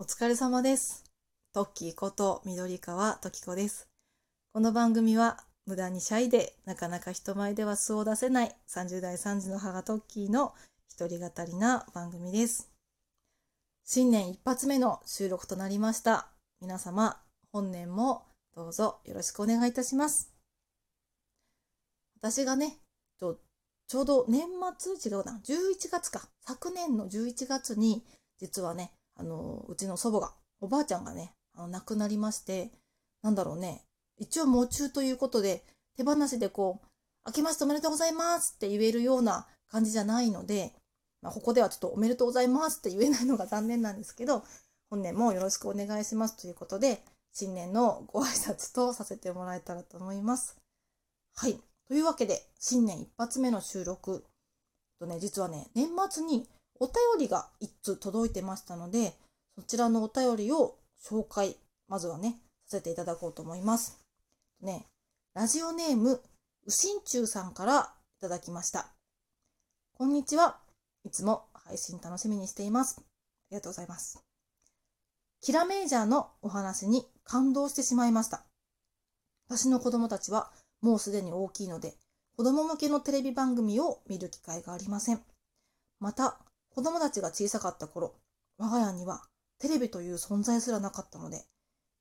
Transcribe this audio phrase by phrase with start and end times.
[0.00, 1.02] お疲れ様です。
[1.52, 3.88] トッキーこと緑川トキコです。
[4.52, 10.54] この番組は無駄にシャイでなかなか人前では素を出せない30代3児の母トッキーの
[10.88, 12.70] 一人語りな番組です。
[13.84, 16.28] 新年一発目の収録となりました。
[16.60, 17.20] 皆様、
[17.50, 18.22] 本年も
[18.54, 20.32] どうぞよろしくお願いいたします。
[22.20, 22.76] 私がね、
[23.18, 23.36] ちょ
[23.88, 24.46] ちょうど年
[24.78, 26.28] 末違うな、11月か。
[26.46, 28.04] 昨年の11月に、
[28.38, 32.70] 実はね、あの、うちの祖母が、おばあちゃんがね、あの亡くなりまして、
[33.22, 33.84] なんだろうね、
[34.16, 35.64] 一応喪中ということで、
[35.96, 36.86] 手放しでこう、
[37.26, 40.72] 明けましておめでとうございますって言えるような感じじゃないので、
[41.20, 44.44] まあ、ここではちょっとおめでとうございますって言えないのが残念なんですけど、
[44.88, 50.56] 本年もよろしくお願いしますということで、新年のご挨拶とさせてもらえたらと思います。
[51.34, 51.60] はい。
[51.88, 54.24] というわけで、新年一発目の収録。
[54.98, 56.48] とね、実はね、年末に
[56.80, 59.14] お便りが一通届いてましたので、
[59.56, 61.56] そちらのお便りを紹介、
[61.88, 63.98] まずはね、させていただこうと思います。
[64.60, 64.86] ね、
[65.34, 66.22] ラジオネーム、
[66.66, 68.88] うしんちゅうさんからいただきました。
[69.94, 70.60] こんにちは。
[71.04, 72.96] いつも配信楽しみにしています。
[72.98, 73.02] あ
[73.50, 74.22] りがとうございます。
[75.40, 78.44] キラメージャーのお話に感動してしまいました。
[79.48, 81.96] 私の子供たちはもうすでに大きいので、
[82.36, 85.24] 子供向けのテレビ番組を見る機会がありません。
[85.98, 86.38] また、
[86.78, 88.14] 子供たちが小さかった頃、
[88.56, 89.24] 我が家には
[89.58, 91.42] テレビという存在すらなかったので、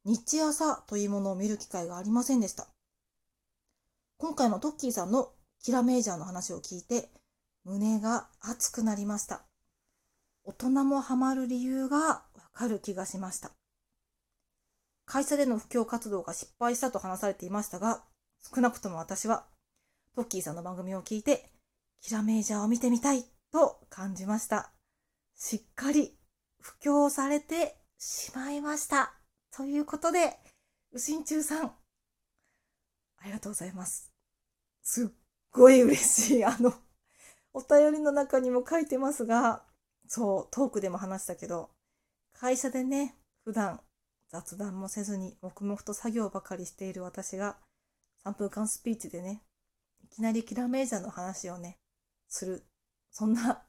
[0.06, 2.68] 日朝というものを見る機会がありませんでした。
[4.20, 5.32] 今回のトッキーさんの
[5.64, 7.10] キラメージャーの話を聞いて、
[7.66, 9.42] 胸が熱くなりました。
[10.44, 13.50] 大人もハマる理由がわかる気がしました。
[15.08, 18.04] 会社での布教活動が失敗したと話されていましたが、
[18.54, 19.48] 少なくとも私は、
[20.16, 21.50] トッキーさんの番組を聞いて、
[22.00, 23.26] キラメージャーを見てみたい
[23.58, 24.72] と感じました。
[25.36, 26.16] しっかり
[26.62, 29.16] 布教されてしまいました。
[29.50, 30.38] ということで、
[30.92, 31.74] うしんちゅうさん、あ
[33.26, 34.14] りがとうございます。
[34.84, 35.08] すっ
[35.50, 36.46] ごい嬉しい。
[36.46, 36.72] あの、
[37.52, 39.66] お便りの中にも書いてますが、
[40.08, 41.72] そう、トークでも話したけど、
[42.34, 43.82] 会社でね、普段
[44.30, 47.58] 雑談もせずに黙々と作業ばかりしている私が、
[48.24, 49.42] 3分間スピーチでね、
[50.04, 51.80] いきなりキラメージャーの話をね、
[52.28, 52.64] する、
[53.18, 53.64] そんな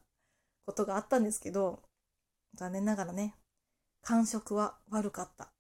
[0.66, 1.80] ことがあったんですけど、
[2.54, 3.34] 残念ながらね、
[4.02, 5.50] 感触は悪かった。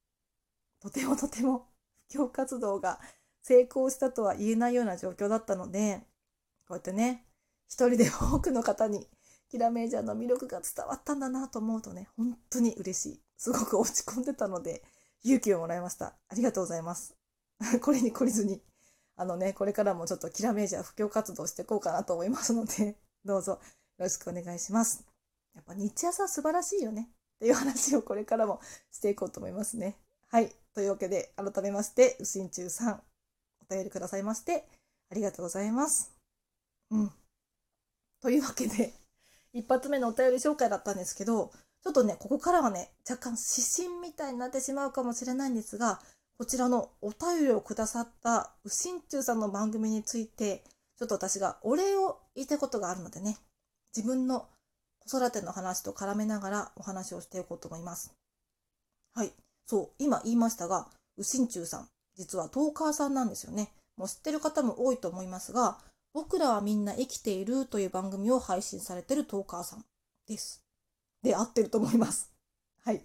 [0.78, 1.70] とてもとても
[2.10, 3.00] 布教活動が
[3.40, 6.06] 成功したとは言えないような状況だったので、
[6.66, 7.26] こうやってね、
[7.66, 9.08] 一人で多くの方に
[9.48, 13.22] キラメージャーの魅力が伝わったんだなと思うとね、本当に嬉しい。
[13.38, 14.84] すごく落ち込んでたので、
[15.22, 16.14] 勇気をもらいました。
[16.28, 17.16] ありがとうございます。
[17.80, 18.62] これに懲りずに、
[19.16, 23.60] あのね、これからもちょっとキラメージャー布教活動していこうかなと思いますので、どうぞ
[23.98, 25.04] ろしくお願いします。
[25.54, 28.60] やっぱ日朝素晴らしいよねっていう話をこれからも
[28.92, 29.96] していこうと思いますね。
[30.28, 30.54] はい。
[30.74, 33.02] というわけで、改めまして、うしんちゅうさん、
[33.68, 34.68] お便りくださいまして、
[35.10, 36.12] ありがとうございます。
[36.90, 37.12] うん。
[38.20, 38.92] というわけで、
[39.52, 41.50] 一発目のお便り紹介だったんですけど、
[41.82, 46.00] ちょっとね、ここからはね、若干指針みたいになってしまうかもしれないんですが、
[46.38, 50.62] こちらのお便りをくださったうしんちゅうさんの番組について、
[50.98, 53.38] ちょっと私がお礼を言いたいことがあるのでね、
[53.96, 54.48] 自分の
[55.00, 58.14] 子育ての話と絡めながらお話をしていこうと思います。
[59.14, 59.32] はい。
[59.66, 63.72] そう、今言いましたが、うしんちゅうさん、実はトーカーさんなんですよね。
[63.96, 65.78] もう知ってる方も多いと思いますが、
[66.12, 69.84] 僕らはみんな生きているという番組を配信されてるトーカーさん
[70.26, 70.62] です。
[71.22, 72.32] で、合ってると思います。
[72.84, 73.04] はい。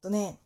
[0.00, 0.38] とね、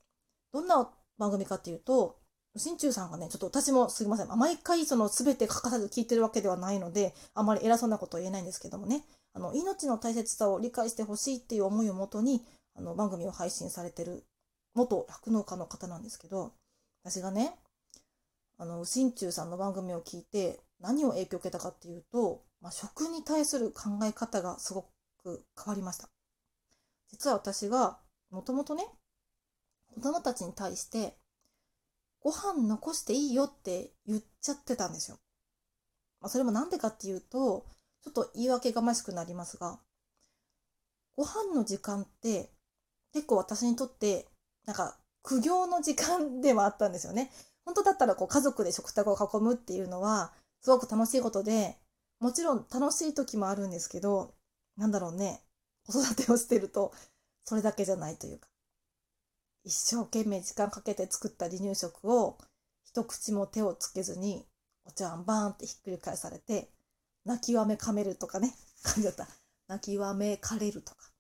[0.53, 2.19] どんな番組かっていうと、
[2.57, 4.29] 新中さんがね、ちょっと私もすいません。
[4.29, 9.05] 毎回その全て欠かさず聞いてるわけではないので、あまり偉そうなことは言えないんですけどもね、
[9.35, 12.45] あの、命の大切さを理解してほしいっていう思いをもとに、
[12.75, 14.25] あの、番組を配信されてる
[14.75, 16.53] 元酪農家の方なんですけど、
[17.03, 17.59] 私がね、
[18.59, 24.87] あの、新中さんの番組を聞いて何を影響を受けたかっていうと、まあ、食に対する考え方がすご
[25.23, 26.09] く変わりました。
[27.11, 27.99] 実は私が、
[28.31, 28.87] もともとね、
[29.95, 31.17] 子供たちに対して、
[32.21, 35.19] ご飯残していいよって言っちゃってたんですよ。
[36.21, 37.67] まあ、それもなんでかっていうと、
[38.05, 39.79] ちょっと言い訳がましくなりますが、
[41.17, 42.51] ご飯の時間って
[43.13, 44.27] 結構私にとって、
[44.67, 47.31] なんか苦行の時間ではあったんですよね。
[47.65, 51.79] 本当だったらこう家族で食卓を囲むっていうのはすごく楽しいことで、
[52.19, 54.35] もちろん楽しい時もあるんですけど、
[54.77, 55.41] なんだろうね、
[55.87, 56.93] 子育てをしてると
[57.45, 58.49] それだけじゃないというか、
[59.65, 62.39] 一生懸命時間かけて作った離乳食を
[62.85, 64.45] 一口も手をつけずに
[64.85, 66.69] お茶碗バーンってひっくり返されて、
[67.25, 69.29] 泣きわめかめるとかね、 感じだった。
[69.69, 71.11] 泣きわめかれるとか。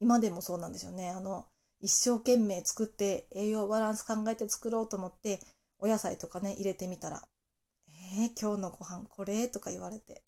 [0.00, 1.10] 今でもそうなんですよね。
[1.10, 1.46] あの、
[1.84, 5.40] 一生懸命作って栄養バランス考えて作ろうと思って
[5.78, 7.22] お野菜とかね入れてみたら
[8.16, 10.24] 「えー、今日のご飯これ?」とか言われて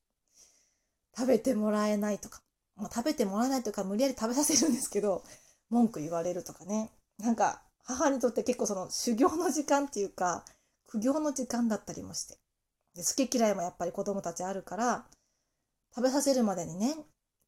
[1.17, 2.43] 食べてもらえないとか、
[2.75, 5.25] まあ、食べてもらえないとか無理やり食べさせるんですけど
[5.70, 10.44] 文句言われるとかねなんか母にとって結構その修行の時間っていうか
[10.87, 12.38] 苦行の時間だったりもして
[12.96, 15.04] で好き嫌いもやっぱり子供たちあるから
[15.94, 16.96] 食べさせるまでにね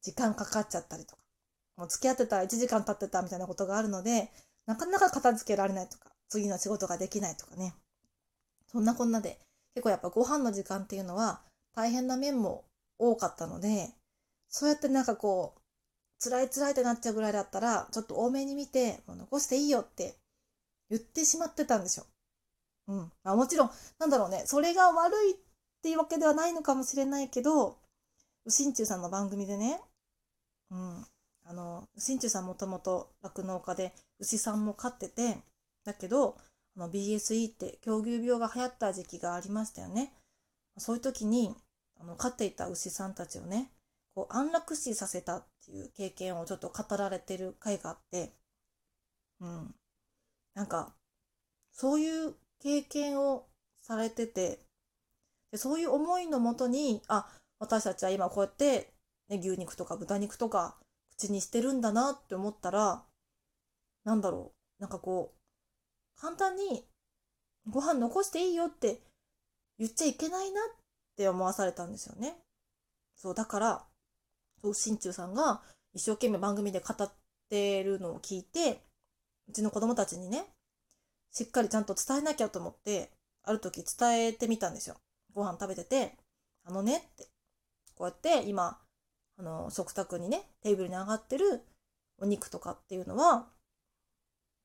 [0.01, 1.21] 時間かかっちゃったりとか
[1.77, 4.29] もう付き合ってたら1時間経ってたみたいなことがあるので
[4.65, 7.73] なかなか片付けられないとか次の仕事ができないとかね
[8.67, 9.39] そんなこんなで
[9.73, 11.41] 結構やっぱご飯の時間っていうのは
[11.75, 12.65] 大変な面も
[12.99, 13.89] 多かったので
[14.49, 15.59] そうやってなんかこう
[16.21, 20.15] 辛い辛いってなっちゃうぐらいだったらちょっと多めに見てもう残していいよって
[20.89, 22.05] 言ってしまってたんですよ。
[22.89, 23.13] うん。
[23.23, 25.35] あ、もちろん、なんだろうね、それが悪いっ
[25.83, 27.79] ていうわけではないのかもしれないけど、
[28.45, 29.81] うしんちゅうさんの番組でね、
[30.71, 31.07] うん。
[31.45, 35.37] あの、うしんちゅうさんもともと酪農家で牛さんも飼ってて、
[35.85, 36.37] だけど、
[36.77, 40.13] あの BSE って狂牛病が流行った時期がありましたよね。
[40.77, 41.55] そういう時に、
[41.99, 43.71] あの飼っていた牛さんたちをね、
[44.15, 48.33] こう安楽死させたっていう経験をちょっと語られてる回があって、
[49.41, 49.75] うん。
[50.55, 50.95] なんか、
[51.71, 53.47] そういう経験を
[53.81, 54.59] されてて、
[55.51, 57.27] でそういう思いのもとに、あ、
[57.59, 58.93] 私たちは今こうやって、
[59.29, 60.77] ね、牛肉とか豚肉とか
[61.17, 63.03] 口にしてるんだなって思ったら、
[64.03, 66.85] なんだろう、なんかこう、簡単に
[67.67, 69.01] ご飯残していいよって
[69.77, 70.63] 言っちゃいけないなっ
[71.15, 72.37] て思わされたんですよね。
[73.15, 73.85] そう、だから、
[74.61, 75.61] そう、新中さんが
[75.93, 77.11] 一生懸命番組で語っ
[77.49, 78.81] てるのを聞いて、
[79.47, 80.45] うちの子供たちにね、
[81.31, 83.11] しっかりちゃんと伝えなきゃと思って、
[83.43, 84.97] ある時伝えてみたんですよ。
[85.33, 86.17] ご飯食べてて、
[86.65, 87.27] あのねって、
[87.95, 88.79] こうやって今、
[89.37, 91.63] あの、食卓にね、テーブルに上がってる
[92.17, 93.47] お肉とかっていうのは、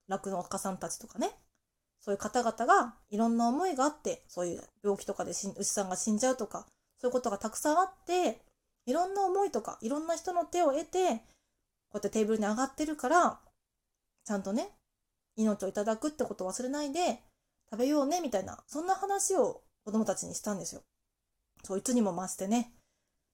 [0.09, 1.31] 酪農家さんたちとかね、
[2.01, 6.67] そういう方々がいろんな思いがあって、そういう病気とかで牛さんが死んじゃうとか、
[6.99, 8.41] そういうことがたくさんあって、
[8.87, 11.17] いろんな思いとか、いろんな人の手を得て、
[11.89, 13.41] こうやってテーブルに上がってるから、
[14.25, 14.71] ちゃんとね、
[15.37, 17.23] 命をいただくってことを忘れないで
[17.71, 20.83] 食べようねみたいな、そんな話を子供たちにしたんですよ。
[21.63, 22.73] そういつにも増してね、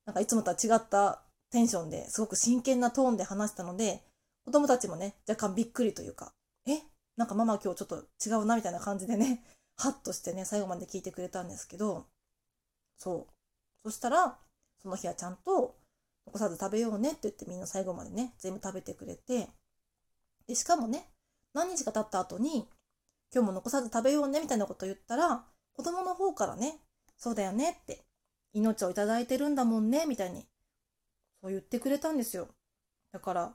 [0.06, 4.02] なんかいつもとは違ったテンションですごく真剣なトーンで話したので、
[4.44, 6.32] 子供たちもね、若干びっくりというか、
[6.67, 6.79] え？
[7.17, 9.44] なんかママ今日ちょっと違うなみたいな感じでね、
[9.76, 12.06] ハッとしてね、最後まで聞いてくれたんですけど、
[12.97, 13.32] そう。
[13.85, 14.38] そしたら、
[14.81, 15.76] その日はちゃんと
[16.26, 19.49] 残さず食べようねって言ってみんな最後までね、全部食べてくれて、
[20.47, 21.10] で、しかもね、
[21.55, 22.69] 何日か経った後に、
[23.32, 26.81] 今日も残さず食べようねみたいなこと言ったら、子供の方からね、
[27.17, 28.05] そうだよねって、
[28.52, 30.47] 命をいただいてるんだもんね、みたいに、
[31.43, 32.49] そう言ってくれたんですよ。
[33.12, 33.55] だから、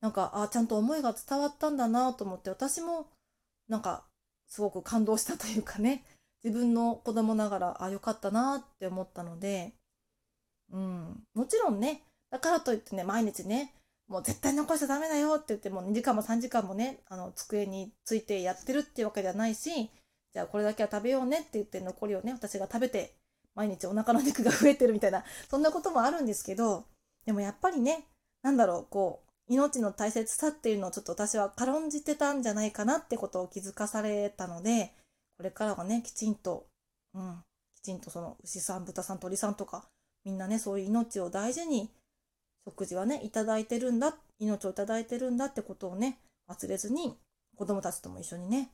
[0.00, 3.08] なんか、あちゃんと思いが伝わったんだなと思って、私も、
[3.68, 4.06] なんか、
[4.46, 6.04] すごく感動したというかね、
[6.44, 9.74] 自分の子供ながら、あ、よかったなって思ったので、
[10.70, 13.74] うん、もちろんね、だからといってね、毎日ね、
[14.08, 19.90] もう絶対残しちゃダメだよって言っても2時間も3時間もね、あの、机についてやってるっていうわけではないし、
[20.32, 23.14] じゃあこれだけは食べようねって言って残りをね、私が食べて、
[23.54, 26.84] 毎日お腹の肉が増えてるみたいな、そんなこともあるんですけど、
[27.24, 28.04] でもやっぱりね、
[28.42, 34.92] なんだろう、こう、命の大切さっていうのをちょっと私は軽んじてたんじゃないかなってことを気づかされたので、
[35.36, 36.66] これからはね、きちんと、
[37.14, 37.42] うん、
[37.76, 39.88] きちんとその牛さん、豚さん、鳥さんとか、
[40.24, 41.90] みんなね、そういう命を大事に
[42.66, 46.18] 食事はね、いただいてるんだ、命をいただいてるんだってことをね、
[46.48, 47.16] 忘れずに、
[47.56, 48.70] 子供たちとも一緒にね、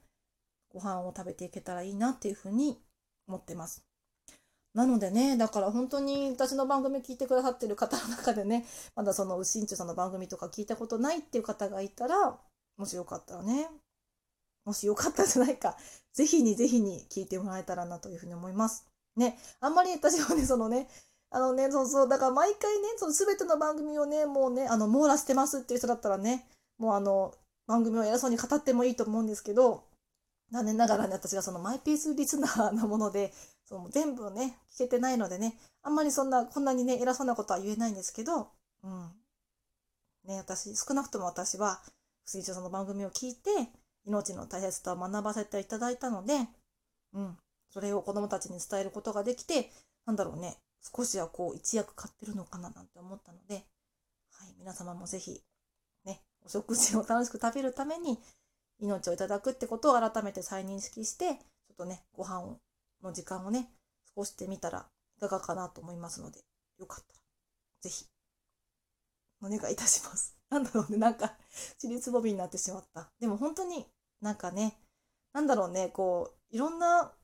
[0.70, 2.80] ご飯を食べていけたらいいなっていうふうに
[3.28, 3.84] 思ってます。
[4.74, 8.64] なのでね、だから本当に私の番組聞いてくださってる方の中でね、
[8.96, 12.38] まだそのうしんちゅさんの番組とか聞いたことないっていう方がいたら、
[12.78, 13.68] もしよかったらね、
[14.64, 15.76] もしよかったじゃないか、
[16.14, 18.86] ぜひにぜひに聞いてもらえたらなというふうに思います。
[19.16, 20.88] ね、あんまり私はね、そのね、
[21.34, 26.46] あのね、そうそう、だから毎回ね、その全ての番組をね、もうね、あの、網羅してますっていう人だったらね、
[26.78, 27.34] もうあの、
[27.66, 29.84] 番組を偉そうに語ってもいいと思うんですけど、
[30.50, 33.32] 残念ながらね、私がそのマイペースリスナーなもので、
[33.64, 38.50] その全部をね、聞けてないのでね、あんまりそんな、こんなにね、偉そうなことは言えないんですけど、
[38.82, 39.10] うん。
[40.24, 41.80] ね、私、少なくとも私は、
[42.26, 43.50] 不思議さんの番組を聞いて、
[44.04, 46.46] 命の大切さを学ばせていただいたので、
[47.14, 47.38] うん。
[47.70, 49.72] それを子供たちに伝えることができて、
[50.04, 53.60] なんだろうね、少しはこう一役買ってるのかななんて思ったので、は
[54.46, 55.40] い、皆様もぜひ、
[56.04, 58.18] ね、お食事を楽しく食べるために
[58.80, 62.56] 命をいただくってことを改めて再認識して、ちょっとね、ご飯
[63.02, 63.70] の時間をね、
[64.08, 64.86] 過ごしてみたら
[65.16, 66.40] いかがかなと思いますので、
[66.78, 67.20] よかったら、
[67.82, 68.06] ぜひ、
[69.40, 70.36] お願いいたします。
[70.50, 71.36] なんだろうね、なんか、
[71.78, 73.10] 尻つぼみになってしまった。
[73.20, 73.86] でも本当に
[74.20, 74.76] なんかね、
[75.32, 77.14] なんだろうね、こう、いろんな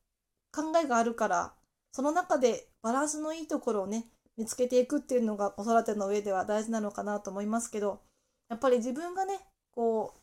[0.52, 1.54] 考えがあるから、
[1.92, 4.06] その中でバランスのいいところをね、
[4.36, 8.00] 見つけていくっていうのが子育ての上では大事なのかなと思いますけど、
[8.48, 9.40] やっぱり自分がね、
[9.72, 10.20] こう、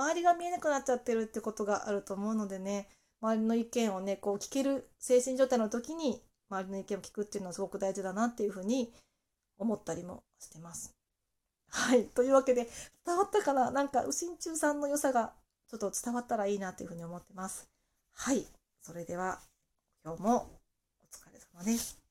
[0.00, 2.88] 周りが見えなくなっちゃってるってことがあると思うのでね、
[3.20, 8.92] 周りの意見をね、こう聞ける精神状態の時に、周りの意見を聞くっていうのはすごく大事だなっていうふうに
[9.58, 10.94] 思ったりもしてます。
[11.70, 12.04] はい。
[12.04, 12.68] というわけで、
[13.04, 13.70] 伝わったかな？
[13.70, 15.32] なんか、右心中さんの良さが
[15.68, 17.68] ちょっと伝わったらいいなというふうに思ってます。
[18.14, 18.46] はい。
[18.82, 19.40] それでは、
[20.04, 20.57] 今日も
[21.58, 22.07] 様です。